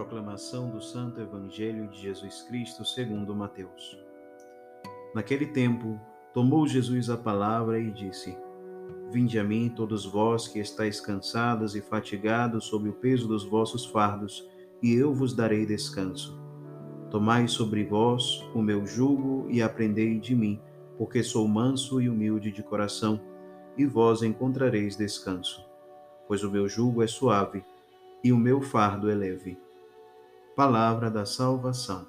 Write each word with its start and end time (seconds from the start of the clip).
Proclamação 0.00 0.70
do 0.70 0.80
Santo 0.80 1.20
Evangelho 1.20 1.86
de 1.88 2.00
Jesus 2.00 2.40
Cristo 2.48 2.86
segundo 2.86 3.34
Mateus. 3.34 3.98
Naquele 5.14 5.44
tempo, 5.44 6.00
tomou 6.32 6.66
Jesus 6.66 7.10
a 7.10 7.18
palavra 7.18 7.78
e 7.78 7.90
disse: 7.90 8.34
Vinde 9.10 9.38
a 9.38 9.44
mim, 9.44 9.68
todos 9.68 10.06
vós 10.06 10.48
que 10.48 10.58
estáis 10.58 11.02
cansados 11.02 11.76
e 11.76 11.82
fatigados 11.82 12.64
sob 12.64 12.88
o 12.88 12.94
peso 12.94 13.28
dos 13.28 13.44
vossos 13.44 13.84
fardos, 13.84 14.48
e 14.82 14.94
eu 14.94 15.12
vos 15.12 15.34
darei 15.34 15.66
descanso. 15.66 16.40
Tomai 17.10 17.46
sobre 17.46 17.84
vós 17.84 18.42
o 18.54 18.62
meu 18.62 18.86
jugo 18.86 19.48
e 19.50 19.60
aprendei 19.60 20.18
de 20.18 20.34
mim, 20.34 20.58
porque 20.96 21.22
sou 21.22 21.46
manso 21.46 22.00
e 22.00 22.08
humilde 22.08 22.50
de 22.50 22.62
coração, 22.62 23.20
e 23.76 23.84
vós 23.84 24.22
encontrareis 24.22 24.96
descanso. 24.96 25.62
Pois 26.26 26.42
o 26.42 26.50
meu 26.50 26.66
jugo 26.66 27.02
é 27.02 27.06
suave 27.06 27.62
e 28.24 28.32
o 28.32 28.38
meu 28.38 28.62
fardo 28.62 29.10
é 29.10 29.14
leve 29.14 29.58
Palavra 30.56 31.08
da 31.08 31.24
salvação. 31.24 32.08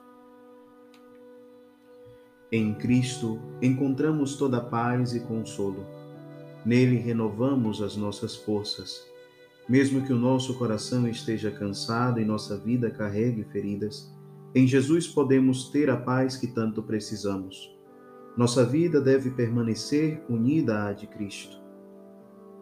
Em 2.51 2.73
Cristo 2.73 3.39
encontramos 3.61 4.35
toda 4.35 4.59
paz 4.59 5.13
e 5.13 5.19
consolo. 5.19 5.85
Nele 6.65 6.97
renovamos 6.97 7.83
as 7.83 7.95
nossas 7.95 8.35
forças. 8.35 9.05
Mesmo 9.69 10.01
que 10.01 10.11
o 10.11 10.17
nosso 10.17 10.57
coração 10.57 11.07
esteja 11.07 11.51
cansado 11.51 12.19
e 12.19 12.25
nossa 12.25 12.57
vida 12.57 12.89
carregue 12.89 13.43
feridas, 13.43 14.11
em 14.55 14.65
Jesus 14.65 15.07
podemos 15.07 15.69
ter 15.69 15.89
a 15.91 15.95
paz 15.95 16.35
que 16.35 16.47
tanto 16.47 16.81
precisamos. 16.81 17.71
Nossa 18.35 18.65
vida 18.65 18.99
deve 18.99 19.29
permanecer 19.29 20.25
unida 20.27 20.87
à 20.87 20.93
de 20.93 21.05
Cristo. 21.05 21.61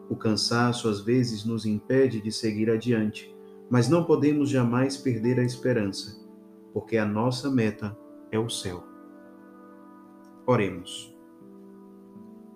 O 0.10 0.16
cansaço 0.16 0.90
às 0.90 1.00
vezes 1.00 1.46
nos 1.46 1.66
impede 1.66 2.22
de 2.22 2.34
seguir 2.34 2.70
adiante 2.70 3.34
mas 3.70 3.88
não 3.88 4.04
podemos 4.04 4.50
jamais 4.50 4.98
perder 4.98 5.40
a 5.40 5.44
esperança, 5.44 6.26
porque 6.74 6.98
a 6.98 7.06
nossa 7.06 7.50
meta 7.50 7.96
é 8.32 8.40
o 8.40 8.50
céu. 8.50 8.84
Oremos. 10.46 11.16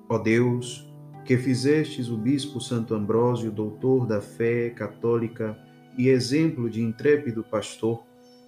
Ó 0.09 0.17
Deus, 0.17 0.91
que 1.23 1.37
fizestes 1.37 2.09
o 2.09 2.17
bispo 2.17 2.59
Santo 2.59 2.95
Ambrósio 2.95 3.51
doutor 3.51 4.05
da 4.05 4.19
fé 4.19 4.69
católica 4.71 5.57
e 5.97 6.09
exemplo 6.09 6.69
de 6.69 6.81
intrépido 6.81 7.43
pastor, 7.43 8.03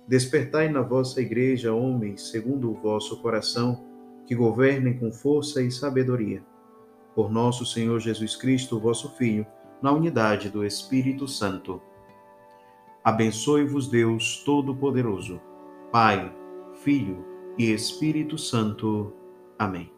despertai 0.08 0.70
na 0.70 0.82
vossa 0.82 1.22
igreja 1.22 1.74
homens 1.74 2.30
segundo 2.30 2.72
o 2.72 2.76
vosso 2.76 3.22
coração, 3.22 3.86
que 4.26 4.36
governem 4.36 4.98
com 4.98 5.12
força 5.12 5.62
e 5.62 5.72
sabedoria. 5.72 6.44
Por 7.14 7.32
nosso 7.32 7.66
Senhor 7.66 8.00
Jesus 8.00 8.36
Cristo, 8.36 8.80
vosso 8.80 9.16
Filho, 9.16 9.46
na 9.82 9.92
unidade 9.92 10.50
do 10.50 10.66
Espírito 10.66 11.28
Santo. 11.28 11.82
Abençoe-vos 13.06 13.88
Deus 13.88 14.42
Todo-Poderoso, 14.44 15.40
Pai, 15.92 16.36
Filho 16.74 17.24
e 17.56 17.72
Espírito 17.72 18.36
Santo. 18.36 19.14
Amém. 19.60 19.95